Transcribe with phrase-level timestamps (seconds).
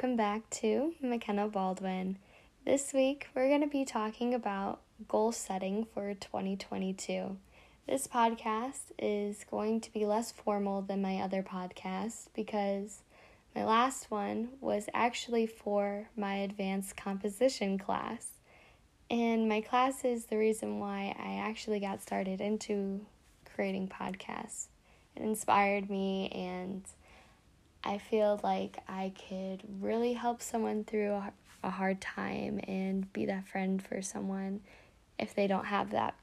[0.00, 2.18] welcome back to McKenna Baldwin.
[2.64, 7.36] This week we're going to be talking about goal setting for 2022.
[7.88, 13.02] This podcast is going to be less formal than my other podcast because
[13.56, 18.34] my last one was actually for my advanced composition class.
[19.10, 23.04] And my class is the reason why I actually got started into
[23.52, 24.68] creating podcasts.
[25.16, 26.84] It inspired me, and
[27.88, 31.22] I feel like I could really help someone through
[31.64, 34.60] a hard time and be that friend for someone
[35.18, 36.14] if they don't have that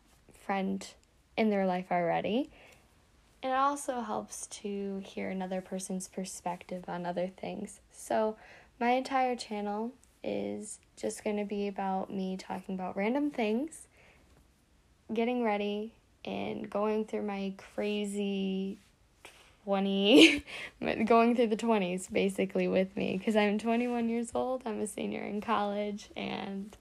[0.46, 0.88] friend
[1.36, 2.52] in their life already.
[3.42, 7.80] And it also helps to hear another person's perspective on other things.
[7.92, 8.38] So,
[8.80, 9.92] my entire channel
[10.24, 13.88] is just going to be about me talking about random things,
[15.12, 15.94] getting ready,
[16.26, 18.78] and going through my crazy
[19.66, 20.46] 20
[21.06, 24.62] going through the 20s basically with me because I'm 21 years old.
[24.66, 26.78] I'm a senior in college and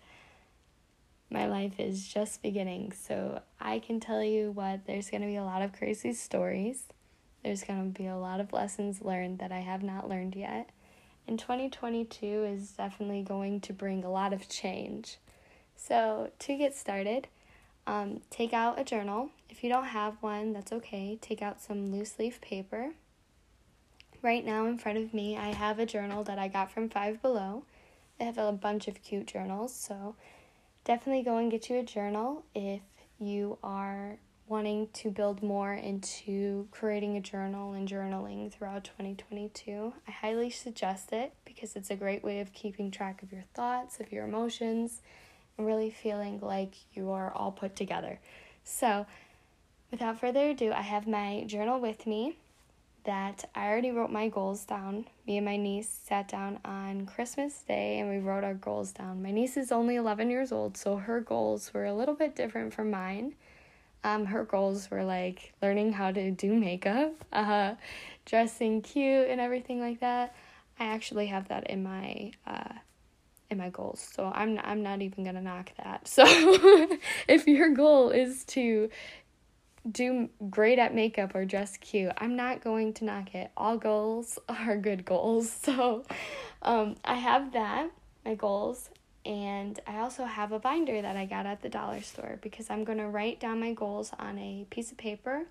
[1.30, 2.92] my life is just beginning.
[2.92, 6.84] So I can tell you what there's going to be a lot of crazy stories.
[7.42, 10.70] There's going to be a lot of lessons learned that I have not learned yet.
[11.26, 15.18] And 2022 is definitely going to bring a lot of change.
[15.76, 17.28] So, to get started,
[17.86, 19.30] um, take out a journal.
[19.48, 21.18] If you don't have one, that's okay.
[21.20, 22.92] Take out some loose leaf paper.
[24.22, 27.20] Right now, in front of me, I have a journal that I got from Five
[27.20, 27.64] Below.
[28.18, 30.16] They have a bunch of cute journals, so
[30.84, 32.82] definitely go and get you a journal if
[33.18, 39.92] you are wanting to build more into creating a journal and journaling throughout 2022.
[40.06, 44.00] I highly suggest it because it's a great way of keeping track of your thoughts,
[44.00, 45.00] of your emotions,
[45.56, 48.20] and really feeling like you are all put together.
[48.64, 49.06] So,
[49.90, 52.36] without further ado, I have my journal with me
[53.04, 55.06] that I already wrote my goals down.
[55.26, 59.22] Me and my niece sat down on Christmas Day and we wrote our goals down.
[59.22, 62.72] My niece is only 11 years old, so her goals were a little bit different
[62.72, 63.34] from mine.
[64.02, 67.74] Um, her goals were like learning how to do makeup, uh,
[68.24, 70.34] dressing cute, and everything like that.
[70.78, 72.74] I actually have that in my uh,
[73.50, 76.06] in my goals, so I'm I'm not even gonna knock that.
[76.08, 76.24] So
[77.28, 78.90] if your goal is to
[79.90, 82.12] do great at makeup or dress cute.
[82.18, 83.50] I'm not going to knock it.
[83.56, 85.50] All goals are good goals.
[85.64, 86.04] So
[86.62, 87.90] um, I have that,
[88.24, 88.90] my goals,
[89.24, 92.84] and I also have a binder that I got at the dollar store because I'm
[92.84, 95.44] going to write down my goals on a piece of paper,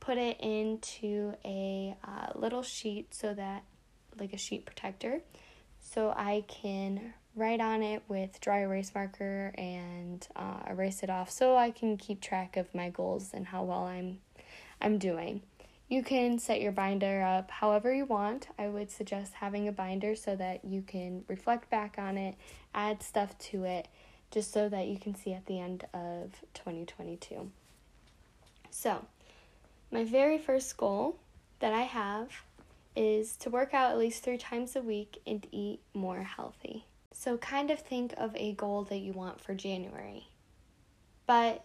[0.00, 3.64] put it into a uh, little sheet so that,
[4.18, 5.22] like a sheet protector,
[5.80, 11.30] so I can write on it with dry erase marker and uh, erase it off
[11.30, 14.18] so I can keep track of my goals and how well I'm
[14.80, 15.42] I'm doing.
[15.88, 18.48] You can set your binder up however you want.
[18.58, 22.34] I would suggest having a binder so that you can reflect back on it,
[22.74, 23.86] add stuff to it,
[24.30, 27.50] just so that you can see at the end of 2022.
[28.70, 29.06] So,
[29.92, 31.16] my very first goal
[31.60, 32.30] that I have
[32.96, 36.84] is to work out at least three times a week and eat more healthy.
[37.18, 40.28] So, kind of think of a goal that you want for January.
[41.26, 41.64] But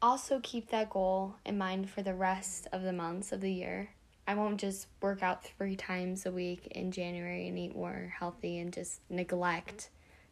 [0.00, 3.90] also keep that goal in mind for the rest of the months of the year.
[4.26, 8.58] I won't just work out three times a week in January and eat more healthy
[8.58, 9.90] and just neglect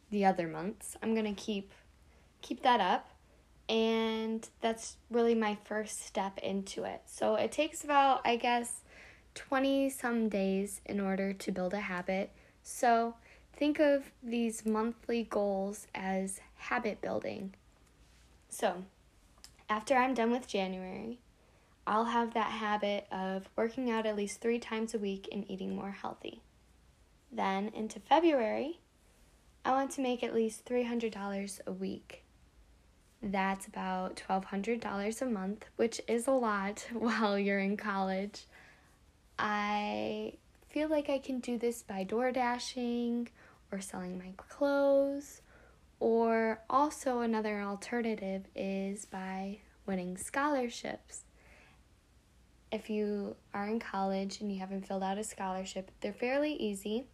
[0.09, 0.95] the other months.
[1.03, 1.71] I'm going to keep
[2.41, 3.09] keep that up
[3.67, 7.01] and that's really my first step into it.
[7.05, 8.81] So it takes about I guess
[9.35, 12.31] 20 some days in order to build a habit.
[12.63, 13.15] So
[13.55, 17.53] Think of these monthly goals as habit building.
[18.49, 18.83] So,
[19.69, 21.19] after I'm done with January,
[21.85, 25.75] I'll have that habit of working out at least three times a week and eating
[25.75, 26.41] more healthy.
[27.31, 28.79] Then, into February,
[29.65, 32.23] I want to make at least $300 a week.
[33.21, 38.45] That's about $1,200 a month, which is a lot while you're in college.
[39.39, 40.33] I
[40.69, 43.29] feel like I can do this by door dashing
[43.73, 45.41] or selling my clothes.
[45.99, 51.23] Or also, another alternative is by winning scholarships.
[52.71, 57.05] If you are in college and you haven't filled out a scholarship, they're fairly easy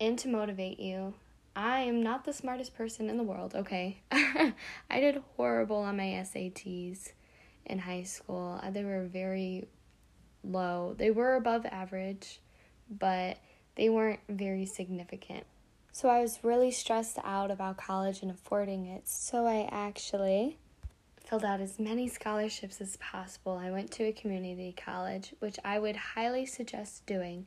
[0.00, 1.14] and to motivate you.
[1.54, 4.02] I am not the smartest person in the world, okay?
[4.10, 4.54] I
[5.00, 7.12] did horrible on my SATs
[7.66, 8.60] in high school.
[8.70, 9.68] They were very
[10.42, 10.94] low.
[10.96, 12.40] They were above average,
[12.90, 13.38] but
[13.76, 15.44] they weren't very significant.
[15.92, 19.06] So I was really stressed out about college and affording it.
[19.06, 20.56] So I actually
[21.22, 23.58] filled out as many scholarships as possible.
[23.58, 27.46] I went to a community college, which I would highly suggest doing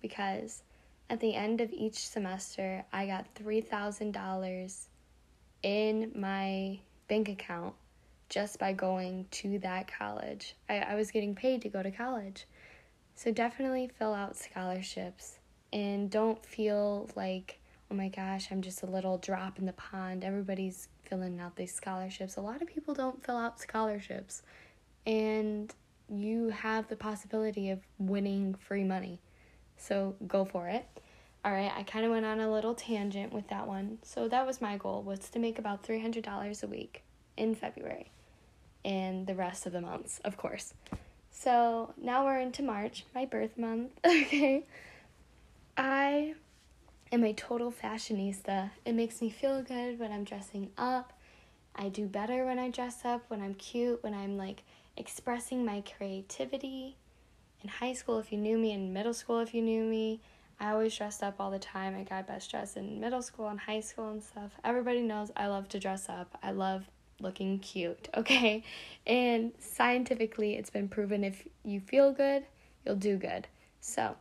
[0.00, 0.62] because
[1.08, 4.86] at the end of each semester, I got $3,000
[5.62, 7.74] in my bank account
[8.28, 10.54] just by going to that college.
[10.68, 12.46] I, I was getting paid to go to college.
[13.14, 15.38] So definitely fill out scholarships
[15.72, 17.60] and don't feel like,
[17.90, 20.24] oh my gosh, I'm just a little drop in the pond.
[20.24, 22.36] Everybody's filling out these scholarships.
[22.36, 24.42] A lot of people don't fill out scholarships,
[25.06, 25.72] and
[26.08, 29.20] you have the possibility of winning free money.
[29.76, 30.86] So go for it.
[31.44, 33.98] All right, I kind of went on a little tangent with that one.
[34.02, 37.04] So that was my goal was to make about $300 a week
[37.36, 38.10] in February
[38.84, 40.74] and the rest of the months, of course.
[41.30, 43.92] So now we're into March, my birth month.
[44.06, 44.64] Okay.
[45.76, 46.34] I
[47.12, 48.70] am a total fashionista.
[48.84, 51.12] It makes me feel good when I'm dressing up.
[51.74, 54.62] I do better when I dress up, when I'm cute, when I'm like
[54.96, 56.96] expressing my creativity.
[57.62, 60.20] In high school, if you knew me, in middle school, if you knew me,
[60.58, 61.94] I always dressed up all the time.
[61.94, 64.52] I got best dressed in middle school and high school and stuff.
[64.64, 66.38] Everybody knows I love to dress up.
[66.42, 66.88] I love
[67.20, 68.62] looking cute, okay?
[69.06, 72.44] And scientifically, it's been proven if you feel good,
[72.84, 73.48] you'll do good.
[73.80, 74.16] So,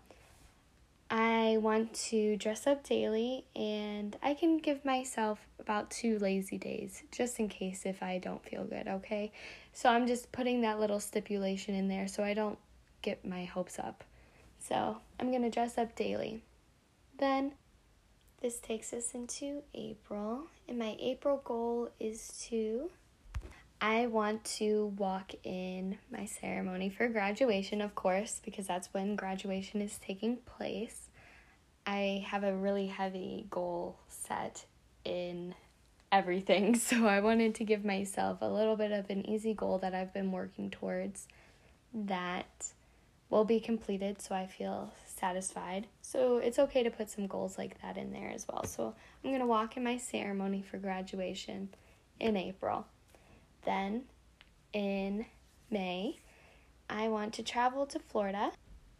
[1.10, 7.04] I want to dress up daily and I can give myself about two lazy days
[7.12, 9.32] just in case if I don't feel good, okay?
[9.72, 12.58] So I'm just putting that little stipulation in there so I don't
[13.02, 14.04] get my hopes up.
[14.60, 16.42] So I'm going to dress up daily.
[17.20, 17.54] Then
[18.42, 22.90] this takes us into April, and my April goal is to
[23.82, 29.82] I want to walk in my ceremony for graduation, of course, because that's when graduation
[29.82, 31.10] is taking place.
[31.86, 34.66] I have a really heavy goal set
[35.04, 35.56] in
[36.12, 39.94] everything, so I wanted to give myself a little bit of an easy goal that
[39.94, 41.28] I've been working towards
[41.94, 42.72] that
[43.30, 45.88] will be completed so I feel satisfied.
[46.02, 48.64] So it's okay to put some goals like that in there as well.
[48.66, 51.70] So I'm going to walk in my ceremony for graduation
[52.20, 52.86] in April.
[53.66, 54.04] Then
[54.74, 55.26] in
[55.70, 56.18] May,
[56.90, 58.52] I want to travel to Florida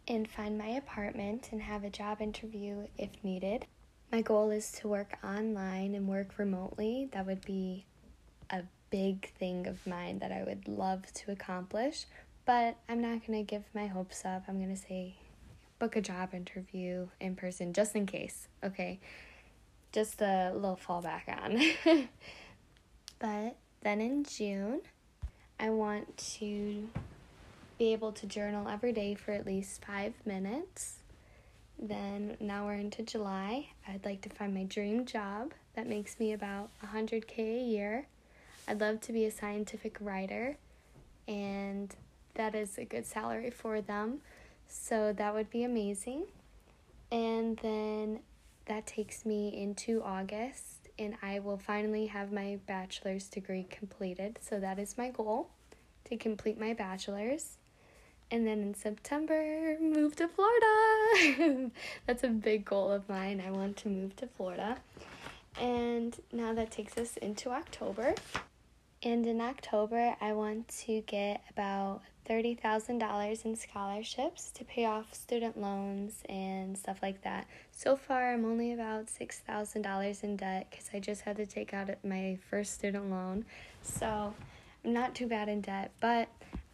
[0.08, 3.66] and find my apartment and have a job interview if needed.
[4.12, 7.08] My goal is to work online and work remotely.
[7.12, 7.86] That would be
[8.50, 12.06] a big thing of mine that I would love to accomplish,
[12.44, 14.44] but I'm not going to give my hopes up.
[14.48, 15.16] I'm going to say
[15.78, 19.00] book a job interview in person just in case, okay?
[19.92, 22.08] Just a little fallback on.
[23.18, 24.80] but then in June,
[25.60, 26.88] I want to
[27.78, 30.96] be able to journal every day for at least five minutes.
[31.78, 33.68] Then now we're into July.
[33.86, 38.06] I'd like to find my dream job that makes me about 100k a year.
[38.66, 40.56] I'd love to be a scientific writer,
[41.28, 41.94] and
[42.34, 44.18] that is a good salary for them.
[44.66, 46.24] So that would be amazing.
[47.12, 48.18] And then
[48.64, 54.38] that takes me into August, and I will finally have my bachelor's degree completed.
[54.40, 55.50] So that is my goal
[56.04, 57.58] to complete my bachelor's.
[58.30, 61.70] And then in September, move to Florida.
[62.06, 63.42] That's a big goal of mine.
[63.46, 64.78] I want to move to Florida.
[65.60, 68.14] And now that takes us into October.
[69.02, 75.60] And in October, I want to get about $30,000 in scholarships to pay off student
[75.60, 77.46] loans and stuff like that.
[77.70, 81.90] So far, I'm only about $6,000 in debt because I just had to take out
[82.04, 83.44] my first student loan.
[83.82, 84.34] So
[84.84, 86.28] I'm not too bad in debt, but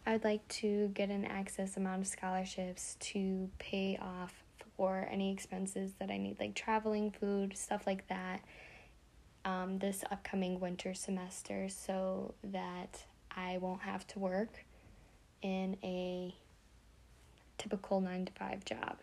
[0.05, 4.43] I'd like to get an excess amount of scholarships to pay off
[4.75, 8.41] for any expenses that I need, like traveling, food, stuff like that,
[9.45, 13.03] um, this upcoming winter semester, so that
[13.35, 14.65] I won't have to work
[15.43, 16.33] in a
[17.59, 18.97] typical 9 to 5 job,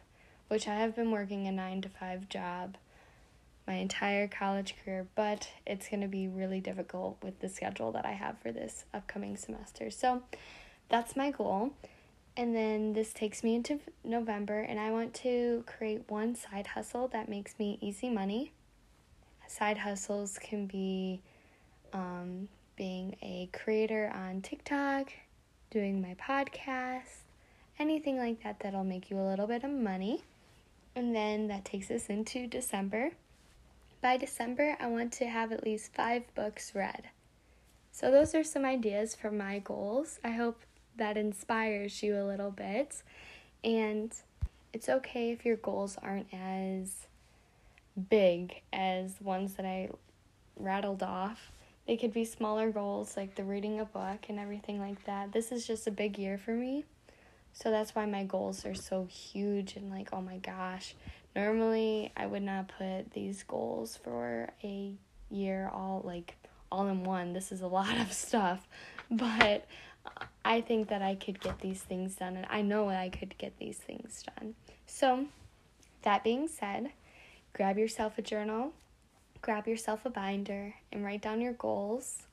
[0.48, 2.76] which I have been working a 9 to 5 job
[3.66, 8.04] my entire college career, but it's going to be really difficult with the schedule that
[8.04, 9.90] I have for this upcoming semester.
[9.90, 10.22] So,
[10.88, 11.70] that's my goal.
[12.36, 17.08] And then this takes me into November, and I want to create one side hustle
[17.08, 18.52] that makes me easy money.
[19.46, 21.20] Side hustles can be
[21.92, 25.12] um, being a creator on TikTok,
[25.70, 27.24] doing my podcast,
[27.78, 30.22] anything like that that'll make you a little bit of money.
[30.96, 33.12] And then that takes us into December.
[34.02, 37.10] By December, I want to have at least five books read.
[37.92, 40.18] So, those are some ideas for my goals.
[40.24, 40.60] I hope
[40.96, 43.02] that inspires you a little bit.
[43.62, 44.12] And
[44.72, 47.06] it's okay if your goals aren't as
[48.08, 49.90] big as ones that I
[50.56, 51.50] rattled off.
[51.86, 55.32] They could be smaller goals like the reading a book and everything like that.
[55.32, 56.84] This is just a big year for me.
[57.52, 60.94] So that's why my goals are so huge and like, oh my gosh,
[61.34, 64.94] Normally, I would not put these goals for a
[65.30, 66.36] year all like
[66.72, 67.32] all in one.
[67.32, 68.66] This is a lot of stuff,
[69.10, 69.66] but
[70.44, 73.58] I think that I could get these things done and I know I could get
[73.58, 74.54] these things done.
[74.86, 75.26] So,
[76.02, 76.90] that being said,
[77.52, 78.72] grab yourself a journal,
[79.42, 82.24] grab yourself a binder, and write down your goals.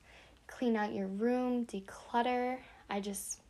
[0.46, 2.58] Clean out your room, declutter.
[2.90, 3.40] I just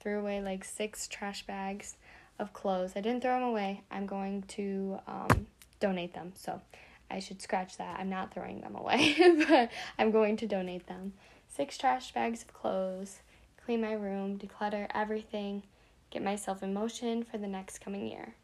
[0.00, 1.96] threw away like six trash bags
[2.38, 2.92] of clothes.
[2.96, 3.82] I didn't throw them away.
[3.90, 5.46] I'm going to um,
[5.80, 6.32] donate them.
[6.34, 6.60] So
[7.10, 7.98] I should scratch that.
[7.98, 9.14] I'm not throwing them away,
[9.48, 11.12] but I'm going to donate them.
[11.48, 13.20] Six trash bags of clothes,
[13.64, 15.62] clean my room, declutter everything,
[16.10, 18.34] get myself in motion for the next coming year.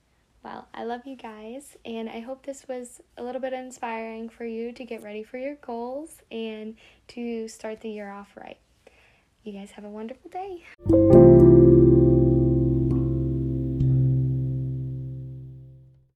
[0.45, 4.45] Well, I love you guys, and I hope this was a little bit inspiring for
[4.45, 6.77] you to get ready for your goals and
[7.09, 8.59] to start the year off right.
[9.43, 11.18] You guys have a wonderful day.